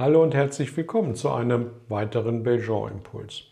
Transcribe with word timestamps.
Hallo 0.00 0.22
und 0.22 0.34
herzlich 0.34 0.74
willkommen 0.78 1.14
zu 1.14 1.28
einem 1.28 1.72
weiteren 1.90 2.42
Belgian-Impuls. 2.42 3.42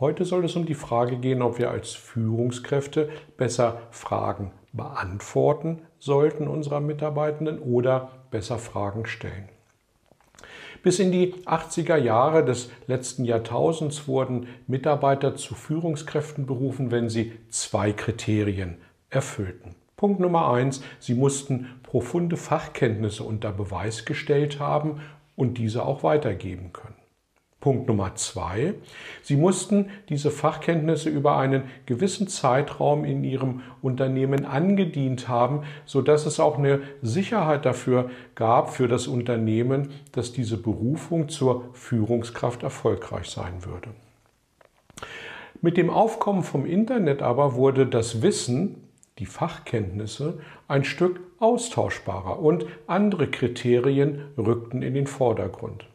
Heute 0.00 0.26
soll 0.26 0.44
es 0.44 0.54
um 0.54 0.66
die 0.66 0.74
Frage 0.74 1.16
gehen, 1.16 1.40
ob 1.40 1.58
wir 1.58 1.70
als 1.70 1.92
Führungskräfte 1.92 3.08
besser 3.38 3.80
Fragen 3.90 4.52
beantworten 4.74 5.80
sollten 5.98 6.46
unserer 6.46 6.80
Mitarbeitenden 6.80 7.58
oder 7.58 8.10
besser 8.30 8.58
Fragen 8.58 9.06
stellen. 9.06 9.48
Bis 10.82 10.98
in 10.98 11.10
die 11.10 11.32
80er 11.46 11.96
Jahre 11.96 12.44
des 12.44 12.70
letzten 12.86 13.24
Jahrtausends 13.24 14.06
wurden 14.06 14.48
Mitarbeiter 14.66 15.36
zu 15.36 15.54
Führungskräften 15.54 16.44
berufen, 16.44 16.90
wenn 16.90 17.08
sie 17.08 17.32
zwei 17.48 17.92
Kriterien 17.92 18.76
erfüllten. 19.08 19.74
Punkt 19.96 20.20
Nummer 20.20 20.52
eins, 20.52 20.82
sie 20.98 21.14
mussten 21.14 21.80
profunde 21.82 22.36
Fachkenntnisse 22.36 23.24
unter 23.24 23.52
Beweis 23.52 24.04
gestellt 24.04 24.60
haben 24.60 25.00
und 25.36 25.58
diese 25.58 25.84
auch 25.84 26.02
weitergeben 26.02 26.72
können. 26.72 26.94
Punkt 27.64 27.88
Nummer 27.88 28.14
zwei, 28.14 28.74
Sie 29.22 29.36
mussten 29.36 29.88
diese 30.10 30.30
Fachkenntnisse 30.30 31.08
über 31.08 31.38
einen 31.38 31.62
gewissen 31.86 32.28
Zeitraum 32.28 33.06
in 33.06 33.24
Ihrem 33.24 33.62
Unternehmen 33.80 34.44
angedient 34.44 35.28
haben, 35.28 35.62
sodass 35.86 36.26
es 36.26 36.40
auch 36.40 36.58
eine 36.58 36.82
Sicherheit 37.00 37.64
dafür 37.64 38.10
gab 38.34 38.74
für 38.74 38.86
das 38.86 39.06
Unternehmen, 39.06 39.92
dass 40.12 40.30
diese 40.30 40.58
Berufung 40.58 41.30
zur 41.30 41.70
Führungskraft 41.72 42.62
erfolgreich 42.62 43.30
sein 43.30 43.64
würde. 43.64 43.88
Mit 45.62 45.78
dem 45.78 45.88
Aufkommen 45.88 46.42
vom 46.42 46.66
Internet 46.66 47.22
aber 47.22 47.54
wurde 47.54 47.86
das 47.86 48.20
Wissen, 48.20 48.83
die 49.18 49.26
Fachkenntnisse 49.26 50.40
ein 50.66 50.84
Stück 50.84 51.20
austauschbarer 51.38 52.38
und 52.38 52.66
andere 52.86 53.28
Kriterien 53.28 54.24
rückten 54.36 54.82
in 54.82 54.94
den 54.94 55.06
Vordergrund. 55.06 55.86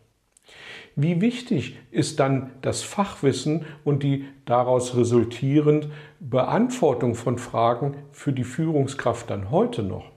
Wie 0.95 1.21
wichtig 1.21 1.77
ist 1.91 2.19
dann 2.19 2.51
das 2.61 2.81
Fachwissen 2.81 3.65
und 3.83 4.03
die 4.03 4.27
daraus 4.45 4.95
resultierend 4.95 5.89
Beantwortung 6.19 7.15
von 7.15 7.37
Fragen 7.37 7.95
für 8.11 8.33
die 8.33 8.43
Führungskraft 8.43 9.29
dann 9.29 9.51
heute 9.51 9.83
noch? 9.83 10.11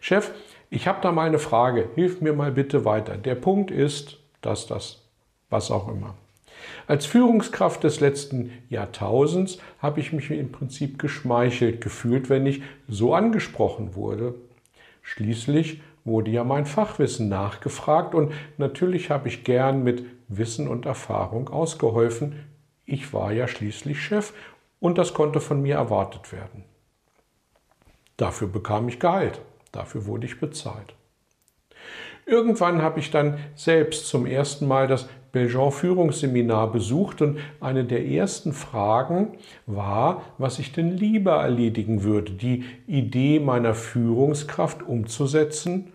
Chef, 0.00 0.32
ich 0.68 0.88
habe 0.88 1.00
da 1.00 1.12
mal 1.12 1.26
eine 1.26 1.38
Frage, 1.38 1.88
hilf 1.94 2.20
mir 2.20 2.32
mal 2.32 2.52
bitte 2.52 2.84
weiter. 2.84 3.16
Der 3.16 3.34
Punkt 3.34 3.70
ist, 3.70 4.18
dass 4.40 4.66
das, 4.66 5.08
was 5.48 5.70
auch 5.70 5.88
immer. 5.88 6.14
Als 6.86 7.06
Führungskraft 7.06 7.84
des 7.84 8.00
letzten 8.00 8.50
Jahrtausends 8.68 9.58
habe 9.78 10.00
ich 10.00 10.12
mich 10.12 10.30
im 10.30 10.52
Prinzip 10.52 10.98
geschmeichelt 10.98 11.80
gefühlt, 11.80 12.28
wenn 12.28 12.46
ich 12.46 12.62
so 12.88 13.14
angesprochen 13.14 13.94
wurde. 13.94 14.34
Schließlich 15.02 15.80
wurde 16.04 16.30
ja 16.30 16.44
mein 16.44 16.66
Fachwissen 16.66 17.28
nachgefragt 17.28 18.14
und 18.14 18.32
natürlich 18.58 19.10
habe 19.10 19.28
ich 19.28 19.44
gern 19.44 19.82
mit 19.82 20.04
Wissen 20.28 20.68
und 20.68 20.86
Erfahrung 20.86 21.48
ausgeholfen. 21.48 22.46
Ich 22.84 23.12
war 23.12 23.32
ja 23.32 23.46
schließlich 23.46 24.00
Chef 24.00 24.32
und 24.80 24.98
das 24.98 25.14
konnte 25.14 25.40
von 25.40 25.62
mir 25.62 25.76
erwartet 25.76 26.32
werden. 26.32 26.64
Dafür 28.16 28.48
bekam 28.48 28.88
ich 28.88 28.98
Gehalt, 29.00 29.40
dafür 29.70 30.06
wurde 30.06 30.26
ich 30.26 30.40
bezahlt. 30.40 30.94
Irgendwann 32.26 32.82
habe 32.82 33.00
ich 33.00 33.10
dann 33.10 33.38
selbst 33.54 34.06
zum 34.06 34.26
ersten 34.26 34.66
Mal 34.66 34.86
das 34.86 35.08
Belgian 35.32 35.72
Führungsseminar 35.72 36.70
besucht 36.70 37.22
und 37.22 37.38
eine 37.58 37.84
der 37.84 38.06
ersten 38.06 38.52
Fragen 38.52 39.38
war, 39.66 40.22
was 40.36 40.58
ich 40.58 40.72
denn 40.72 40.90
lieber 40.90 41.36
erledigen 41.36 42.02
würde, 42.02 42.32
die 42.32 42.64
Idee 42.86 43.40
meiner 43.40 43.74
Führungskraft 43.74 44.82
umzusetzen 44.82 45.92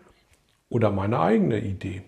oder 0.69 0.89
meine 0.91 1.19
eigene 1.19 1.59
Idee. 1.59 2.01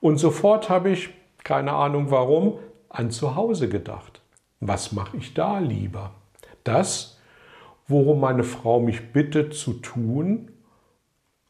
Und 0.00 0.18
sofort 0.18 0.70
habe 0.70 0.90
ich, 0.90 1.10
keine 1.44 1.72
Ahnung 1.72 2.10
warum, 2.10 2.58
an 2.88 3.10
zu 3.10 3.36
Hause 3.36 3.68
gedacht. 3.68 4.22
Was 4.60 4.92
mache 4.92 5.18
ich 5.18 5.34
da 5.34 5.58
lieber? 5.58 6.12
Das, 6.64 7.18
worum 7.86 8.20
meine 8.20 8.44
Frau 8.44 8.80
mich 8.80 9.12
bittet 9.12 9.52
zu 9.52 9.74
tun 9.74 10.50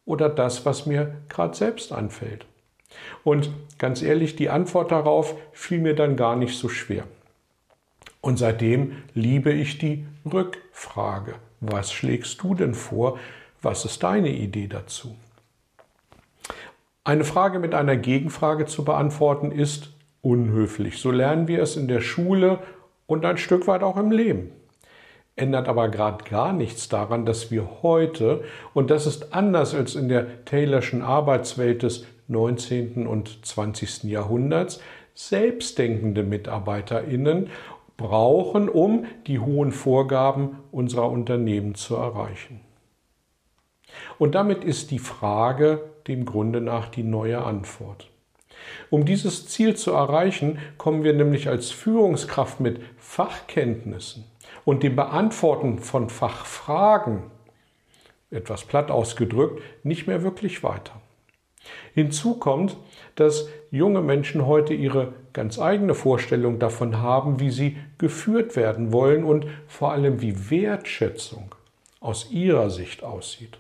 oder 0.04 0.28
das, 0.28 0.66
was 0.66 0.86
mir 0.86 1.22
gerade 1.28 1.54
selbst 1.54 1.92
anfällt? 1.92 2.46
Und 3.22 3.50
ganz 3.78 4.03
ehrlich, 4.03 4.37
die 4.37 4.50
Antwort 4.50 4.91
darauf 4.91 5.34
fiel 5.53 5.81
mir 5.81 5.94
dann 5.94 6.16
gar 6.16 6.37
nicht 6.37 6.59
so 6.59 6.69
schwer. 6.69 7.05
Und 8.21 8.38
seitdem 8.38 9.03
liebe 9.15 9.53
ich 9.53 9.78
die 9.78 10.06
Rückfrage. 10.31 11.34
Was 11.60 11.93
schlägst 11.93 12.43
du 12.43 12.54
denn 12.54 12.75
vor? 12.75 13.19
Was 13.60 13.84
ist 13.84 14.03
deine 14.03 14.31
Idee 14.31 14.66
dazu? 14.66 15.15
Eine 17.04 17.25
Frage 17.25 17.59
mit 17.59 17.75
einer 17.75 17.97
Gegenfrage 17.97 18.65
zu 18.65 18.84
beantworten 18.84 19.50
ist 19.50 19.91
unhöflich. 20.22 20.99
So 20.99 21.10
lernen 21.10 21.49
wir 21.49 21.62
es 21.62 21.77
in 21.77 21.87
der 21.87 22.00
Schule 22.00 22.60
und 23.06 23.27
ein 23.27 23.37
Stück 23.37 23.66
weit 23.66 23.83
auch 23.83 23.99
im 23.99 24.10
Leben. 24.10 24.53
Ändert 25.37 25.69
aber 25.69 25.91
gerade 25.91 26.25
gar 26.25 26.53
nichts 26.53 26.88
daran, 26.88 27.27
dass 27.27 27.50
wir 27.50 27.83
heute, 27.83 28.44
und 28.72 28.91
das 28.91 29.06
ist 29.06 29.34
anders 29.34 29.75
als 29.75 29.97
in 29.97 30.09
der 30.09 30.44
Taylorschen 30.44 31.03
Arbeitswelt 31.03 31.83
des 31.83 32.06
19. 32.28 33.06
und 33.06 33.44
20. 33.44 34.04
Jahrhunderts 34.04 34.80
selbstdenkende 35.14 36.22
Mitarbeiterinnen 36.22 37.50
brauchen, 37.96 38.68
um 38.68 39.06
die 39.26 39.38
hohen 39.38 39.72
Vorgaben 39.72 40.58
unserer 40.72 41.10
Unternehmen 41.10 41.74
zu 41.74 41.94
erreichen. 41.96 42.60
Und 44.18 44.34
damit 44.34 44.64
ist 44.64 44.90
die 44.90 44.98
Frage 44.98 45.90
dem 46.08 46.24
Grunde 46.24 46.60
nach 46.60 46.88
die 46.88 47.04
neue 47.04 47.44
Antwort. 47.44 48.10
Um 48.91 49.04
dieses 49.04 49.46
Ziel 49.46 49.76
zu 49.76 49.92
erreichen, 49.92 50.58
kommen 50.78 51.04
wir 51.04 51.12
nämlich 51.12 51.48
als 51.48 51.70
Führungskraft 51.70 52.60
mit 52.60 52.80
Fachkenntnissen 52.98 54.24
und 54.64 54.82
dem 54.82 54.96
Beantworten 54.96 55.78
von 55.78 56.08
Fachfragen, 56.08 57.24
etwas 58.30 58.64
platt 58.64 58.91
ausgedrückt, 58.91 59.62
nicht 59.84 60.06
mehr 60.06 60.22
wirklich 60.22 60.62
weiter. 60.62 61.00
Hinzu 61.94 62.34
kommt, 62.34 62.76
dass 63.14 63.48
junge 63.70 64.00
Menschen 64.00 64.47
heute 64.47 64.75
ihre 64.75 65.14
ganz 65.32 65.58
eigene 65.58 65.94
Vorstellung 65.94 66.58
davon 66.58 67.00
haben, 67.00 67.41
wie 67.41 67.50
sie 67.50 67.76
geführt 67.98 68.56
werden 68.56 68.92
wollen 68.92 69.25
und 69.25 69.47
vor 69.66 69.92
allem 69.92 70.20
wie 70.20 70.50
Wertschätzung 70.50 71.54
aus 72.00 72.30
ihrer 72.30 72.70
Sicht 72.70 73.03
aussieht. 73.03 73.58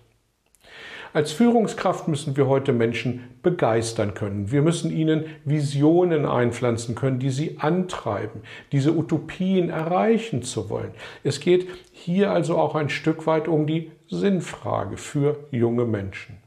Als 1.14 1.30
Führungskraft 1.30 2.08
müssen 2.08 2.36
wir 2.36 2.48
heute 2.48 2.72
Menschen 2.72 3.20
begeistern 3.40 4.14
können. 4.14 4.50
Wir 4.50 4.62
müssen 4.62 4.90
ihnen 4.90 5.26
Visionen 5.44 6.26
einpflanzen 6.26 6.96
können, 6.96 7.20
die 7.20 7.30
sie 7.30 7.58
antreiben, 7.60 8.40
diese 8.72 8.92
Utopien 8.96 9.70
erreichen 9.70 10.42
zu 10.42 10.68
wollen. 10.70 10.90
Es 11.22 11.38
geht 11.38 11.68
hier 11.92 12.32
also 12.32 12.58
auch 12.58 12.74
ein 12.74 12.88
Stück 12.88 13.28
weit 13.28 13.46
um 13.46 13.68
die 13.68 13.92
Sinnfrage 14.08 14.96
für 14.96 15.46
junge 15.52 15.84
Menschen. 15.84 16.43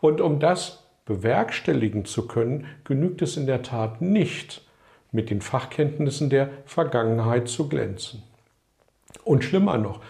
Und 0.00 0.20
um 0.20 0.40
das 0.40 0.84
bewerkstelligen 1.04 2.04
zu 2.04 2.26
können, 2.26 2.66
genügt 2.84 3.22
es 3.22 3.36
in 3.36 3.46
der 3.46 3.62
Tat 3.62 4.00
nicht, 4.00 4.62
mit 5.10 5.30
den 5.30 5.40
Fachkenntnissen 5.40 6.30
der 6.30 6.48
Vergangenheit 6.64 7.48
zu 7.48 7.68
glänzen. 7.68 8.22
Und 9.24 9.44
schlimmer 9.44 9.78
noch, 9.78 10.00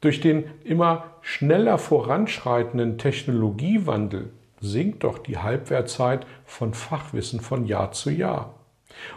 durch 0.00 0.20
den 0.20 0.44
immer 0.62 1.04
schneller 1.20 1.78
voranschreitenden 1.78 2.98
Technologiewandel 2.98 4.30
sinkt 4.60 5.04
doch 5.04 5.18
die 5.18 5.38
Halbwertzeit 5.38 6.26
von 6.44 6.74
Fachwissen 6.74 7.40
von 7.40 7.66
Jahr 7.66 7.92
zu 7.92 8.10
Jahr. 8.10 8.54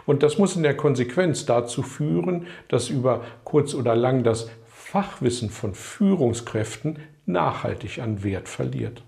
Und 0.04 0.22
das 0.22 0.38
muss 0.38 0.56
in 0.56 0.62
der 0.62 0.76
Konsequenz 0.76 1.46
dazu 1.46 1.82
führen, 1.82 2.46
dass 2.68 2.88
über 2.88 3.24
kurz 3.44 3.74
oder 3.74 3.94
lang 3.94 4.24
das 4.24 4.50
Fachwissen 4.66 5.50
von 5.50 5.74
Führungskräften 5.74 6.98
nachhaltig 7.24 8.00
an 8.00 8.22
Wert 8.24 8.48
verliert. 8.48 9.02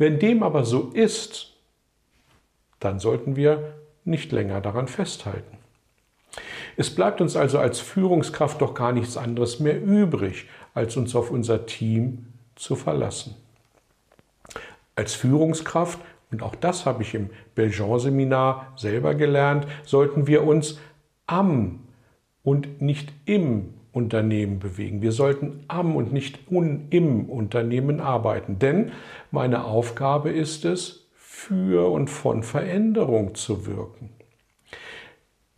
Wenn 0.00 0.18
dem 0.18 0.42
aber 0.42 0.64
so 0.64 0.88
ist, 0.94 1.52
dann 2.78 3.00
sollten 3.00 3.36
wir 3.36 3.74
nicht 4.06 4.32
länger 4.32 4.62
daran 4.62 4.88
festhalten. 4.88 5.58
Es 6.78 6.94
bleibt 6.94 7.20
uns 7.20 7.36
also 7.36 7.58
als 7.58 7.80
Führungskraft 7.80 8.62
doch 8.62 8.72
gar 8.72 8.92
nichts 8.92 9.18
anderes 9.18 9.60
mehr 9.60 9.78
übrig, 9.78 10.48
als 10.72 10.96
uns 10.96 11.14
auf 11.14 11.30
unser 11.30 11.66
Team 11.66 12.32
zu 12.54 12.76
verlassen. 12.76 13.36
Als 14.96 15.12
Führungskraft 15.12 15.98
und 16.30 16.42
auch 16.42 16.54
das 16.54 16.86
habe 16.86 17.02
ich 17.02 17.14
im 17.14 17.28
Belgian-Seminar 17.54 18.72
selber 18.76 19.14
gelernt, 19.14 19.66
sollten 19.84 20.26
wir 20.26 20.44
uns 20.44 20.78
am 21.26 21.80
und 22.42 22.80
nicht 22.80 23.12
im 23.26 23.74
Unternehmen 23.92 24.58
bewegen. 24.58 25.02
Wir 25.02 25.12
sollten 25.12 25.64
am 25.68 25.96
und 25.96 26.12
nicht 26.12 26.50
un, 26.50 26.86
im 26.90 27.28
Unternehmen 27.28 28.00
arbeiten. 28.00 28.58
Denn 28.58 28.92
meine 29.30 29.64
Aufgabe 29.64 30.30
ist 30.30 30.64
es, 30.64 31.00
für 31.14 31.90
und 31.90 32.10
von 32.10 32.42
Veränderung 32.42 33.34
zu 33.34 33.66
wirken. 33.66 34.10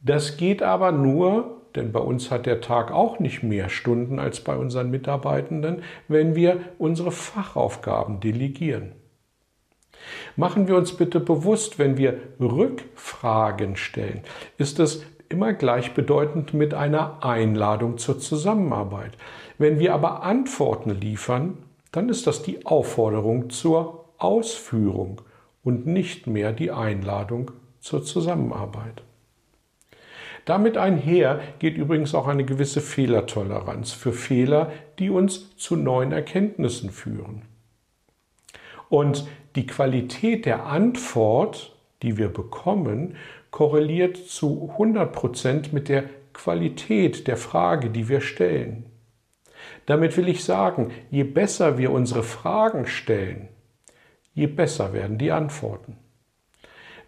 Das 0.00 0.36
geht 0.36 0.62
aber 0.62 0.92
nur, 0.92 1.62
denn 1.74 1.92
bei 1.92 2.00
uns 2.00 2.30
hat 2.30 2.46
der 2.46 2.60
Tag 2.60 2.92
auch 2.92 3.18
nicht 3.18 3.42
mehr 3.42 3.68
Stunden 3.68 4.18
als 4.18 4.40
bei 4.40 4.56
unseren 4.56 4.90
Mitarbeitenden, 4.90 5.82
wenn 6.08 6.34
wir 6.34 6.60
unsere 6.78 7.10
Fachaufgaben 7.10 8.20
delegieren. 8.20 8.92
Machen 10.36 10.68
wir 10.68 10.76
uns 10.76 10.96
bitte 10.96 11.20
bewusst, 11.20 11.78
wenn 11.78 11.96
wir 11.96 12.18
Rückfragen 12.40 13.76
stellen, 13.76 14.22
ist 14.58 14.78
es 14.78 15.04
immer 15.32 15.52
gleichbedeutend 15.52 16.54
mit 16.54 16.74
einer 16.74 17.24
Einladung 17.24 17.98
zur 17.98 18.20
Zusammenarbeit. 18.20 19.12
Wenn 19.58 19.78
wir 19.78 19.94
aber 19.94 20.22
Antworten 20.22 20.90
liefern, 20.90 21.58
dann 21.90 22.08
ist 22.08 22.26
das 22.26 22.42
die 22.42 22.64
Aufforderung 22.66 23.50
zur 23.50 24.04
Ausführung 24.18 25.22
und 25.64 25.86
nicht 25.86 26.26
mehr 26.26 26.52
die 26.52 26.70
Einladung 26.70 27.50
zur 27.80 28.04
Zusammenarbeit. 28.04 29.02
Damit 30.44 30.76
einher 30.76 31.40
geht 31.58 31.76
übrigens 31.76 32.14
auch 32.14 32.26
eine 32.26 32.44
gewisse 32.44 32.80
Fehlertoleranz 32.80 33.92
für 33.92 34.12
Fehler, 34.12 34.72
die 34.98 35.10
uns 35.10 35.56
zu 35.56 35.76
neuen 35.76 36.12
Erkenntnissen 36.12 36.90
führen. 36.90 37.42
Und 38.88 39.26
die 39.54 39.66
Qualität 39.66 40.44
der 40.44 40.66
Antwort, 40.66 41.76
die 42.02 42.16
wir 42.16 42.28
bekommen, 42.28 43.16
korreliert 43.52 44.16
zu 44.16 44.70
100 44.72 45.12
Prozent 45.12 45.72
mit 45.72 45.88
der 45.88 46.04
Qualität 46.32 47.28
der 47.28 47.36
Frage, 47.36 47.90
die 47.90 48.08
wir 48.08 48.20
stellen. 48.20 48.86
Damit 49.86 50.16
will 50.16 50.28
ich 50.28 50.42
sagen, 50.42 50.90
je 51.10 51.22
besser 51.22 51.78
wir 51.78 51.92
unsere 51.92 52.24
Fragen 52.24 52.86
stellen, 52.86 53.48
je 54.34 54.46
besser 54.46 54.92
werden 54.92 55.18
die 55.18 55.30
Antworten. 55.30 55.98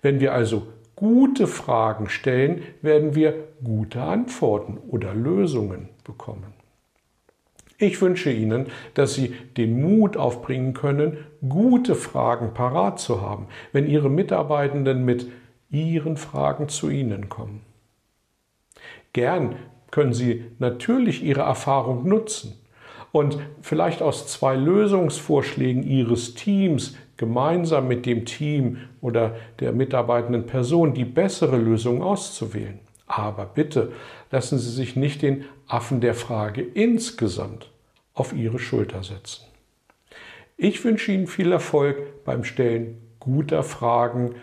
Wenn 0.02 0.20
wir 0.20 0.35
also 0.35 0.67
gute 0.94 1.46
Fragen 1.46 2.08
stellen, 2.08 2.62
werden 2.82 3.14
wir 3.14 3.49
gute 3.64 4.02
Antworten 4.02 4.76
oder 4.76 5.14
Lösungen 5.14 5.88
bekommen. 6.05 6.52
Ich 7.79 8.00
wünsche 8.00 8.31
Ihnen, 8.31 8.67
dass 8.93 9.14
Sie 9.14 9.35
den 9.56 9.81
Mut 9.81 10.17
aufbringen 10.17 10.75
können, 10.75 11.17
gute 11.49 11.94
Fragen 11.94 12.55
parat 12.55 13.00
zu 13.00 13.23
haben, 13.23 13.46
wenn 13.73 13.88
Ihre 13.88 14.11
Mitarbeitenden 14.11 15.05
mit 15.05 15.26
Ihren 15.82 16.16
Fragen 16.16 16.68
zu 16.68 16.88
Ihnen 16.88 17.28
kommen. 17.28 17.62
Gern 19.12 19.56
können 19.90 20.12
Sie 20.12 20.44
natürlich 20.58 21.22
Ihre 21.22 21.42
Erfahrung 21.42 22.08
nutzen 22.08 22.58
und 23.12 23.38
vielleicht 23.62 24.02
aus 24.02 24.26
zwei 24.26 24.56
Lösungsvorschlägen 24.56 25.84
Ihres 25.84 26.34
Teams 26.34 26.96
gemeinsam 27.16 27.86
mit 27.86 28.06
dem 28.06 28.24
Team 28.24 28.78
oder 29.00 29.36
der 29.60 29.72
mitarbeitenden 29.72 30.46
Person 30.46 30.94
die 30.94 31.04
bessere 31.04 31.56
Lösung 31.56 32.02
auszuwählen. 32.02 32.80
Aber 33.06 33.44
bitte 33.46 33.92
lassen 34.32 34.58
Sie 34.58 34.70
sich 34.70 34.96
nicht 34.96 35.22
den 35.22 35.44
Affen 35.68 36.00
der 36.00 36.14
Frage 36.14 36.62
insgesamt 36.62 37.70
auf 38.14 38.32
Ihre 38.32 38.58
Schulter 38.58 39.04
setzen. 39.04 39.44
Ich 40.56 40.84
wünsche 40.84 41.12
Ihnen 41.12 41.26
viel 41.26 41.52
Erfolg 41.52 42.24
beim 42.24 42.44
Stellen 42.44 42.98
guter 43.20 43.62
Fragen 43.62 44.34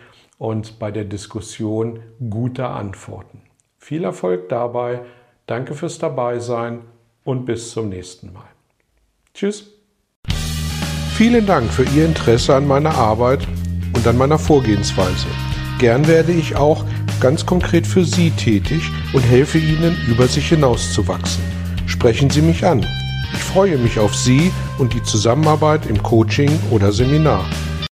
und 0.42 0.80
bei 0.80 0.90
der 0.90 1.04
Diskussion 1.04 2.00
guter 2.28 2.70
Antworten. 2.70 3.42
Viel 3.78 4.02
Erfolg 4.02 4.48
dabei, 4.48 5.02
danke 5.46 5.72
fürs 5.72 6.00
Dabeisein 6.00 6.80
und 7.22 7.44
bis 7.44 7.70
zum 7.70 7.90
nächsten 7.90 8.32
Mal. 8.32 8.48
Tschüss. 9.34 9.70
Vielen 11.14 11.46
Dank 11.46 11.70
für 11.72 11.84
Ihr 11.96 12.06
Interesse 12.06 12.56
an 12.56 12.66
meiner 12.66 12.92
Arbeit 12.92 13.46
und 13.94 14.04
an 14.04 14.18
meiner 14.18 14.36
Vorgehensweise. 14.36 15.28
Gern 15.78 16.08
werde 16.08 16.32
ich 16.32 16.56
auch 16.56 16.84
ganz 17.20 17.46
konkret 17.46 17.86
für 17.86 18.04
Sie 18.04 18.32
tätig 18.32 18.82
und 19.12 19.20
helfe 19.20 19.58
Ihnen, 19.58 19.96
über 20.08 20.26
sich 20.26 20.48
hinauszuwachsen. 20.48 21.44
Sprechen 21.86 22.30
Sie 22.30 22.42
mich 22.42 22.66
an. 22.66 22.84
Ich 23.32 23.44
freue 23.44 23.78
mich 23.78 24.00
auf 24.00 24.12
Sie 24.12 24.50
und 24.78 24.92
die 24.92 25.04
Zusammenarbeit 25.04 25.86
im 25.86 26.02
Coaching 26.02 26.50
oder 26.72 26.90
Seminar. 26.90 27.44